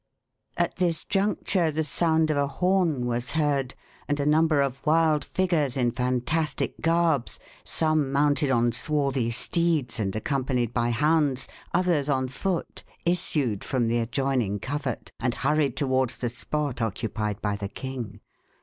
[0.57, 3.75] At this juncture the sound of a horn was heard,
[4.07, 10.15] and a number of wild figures in fantastic garbs some mounted on swarthy steeds, and
[10.15, 16.29] accompanied by hounds, others on foot issued from the adjoining covert, and hurried towards the
[16.29, 18.21] spot occupied by the king.